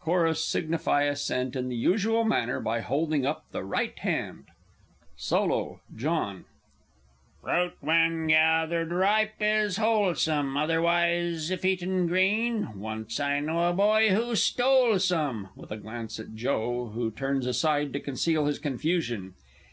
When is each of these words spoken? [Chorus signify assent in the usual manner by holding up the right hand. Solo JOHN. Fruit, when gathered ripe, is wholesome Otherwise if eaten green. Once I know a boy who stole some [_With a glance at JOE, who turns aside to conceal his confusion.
[Chorus 0.00 0.44
signify 0.44 1.02
assent 1.04 1.54
in 1.54 1.68
the 1.68 1.76
usual 1.76 2.24
manner 2.24 2.58
by 2.58 2.80
holding 2.80 3.24
up 3.24 3.44
the 3.52 3.62
right 3.62 3.96
hand. 4.00 4.46
Solo 5.16 5.80
JOHN. 5.94 6.44
Fruit, 7.40 7.74
when 7.80 8.26
gathered 8.26 8.90
ripe, 8.90 9.34
is 9.40 9.76
wholesome 9.76 10.56
Otherwise 10.56 11.52
if 11.52 11.64
eaten 11.64 12.08
green. 12.08 12.76
Once 12.80 13.20
I 13.20 13.38
know 13.38 13.68
a 13.68 13.72
boy 13.72 14.08
who 14.10 14.34
stole 14.34 14.98
some 14.98 15.50
[_With 15.56 15.70
a 15.70 15.76
glance 15.76 16.18
at 16.18 16.34
JOE, 16.34 16.86
who 16.86 17.12
turns 17.12 17.46
aside 17.46 17.92
to 17.92 18.00
conceal 18.00 18.46
his 18.46 18.58
confusion. 18.58 19.34